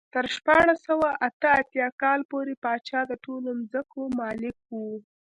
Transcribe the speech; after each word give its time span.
تر 0.13 0.25
شپاړس 0.35 0.79
سوه 0.89 1.09
اته 1.27 1.49
اتیا 1.61 1.87
کال 2.01 2.19
پورې 2.31 2.53
پاچا 2.63 2.99
د 3.07 3.11
ټولو 3.25 3.49
ځمکو 3.71 4.01
مالک 4.19 4.57
و. 4.69 4.73